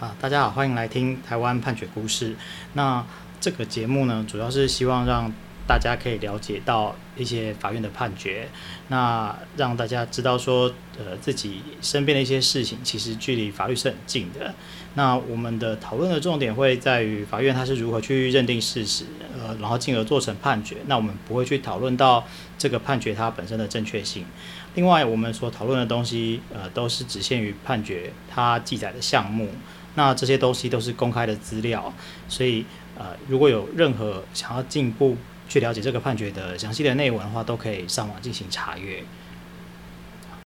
[0.00, 2.34] 啊，大家好，欢迎来听台湾判决故事。
[2.72, 3.04] 那
[3.38, 5.30] 这个节目呢，主要是希望让
[5.68, 8.48] 大家可以了解到一些法院的判决，
[8.88, 14.54] 那让大家知道说，呃，自己身边的一些事情其实距离法律是很近的。
[14.94, 19.04] 那我们的讨论的重点会在于法院它是如何去认定事实，
[19.60, 20.76] 然后进而做成判决。
[20.86, 22.24] 那我们不会去讨论到
[22.58, 24.24] 这个判决它本身的正确性。
[24.74, 29.48] 另外，我们所讨论的东西，呃，都是只限于判决它记载的项目。
[29.96, 31.92] 那这些东西都是公开的资料，
[32.28, 32.64] 所以
[32.96, 35.16] 呃，如果有任何想要进一步
[35.48, 39.02] 去了解这个判决的详细的内文的话，都可以上网进行查阅。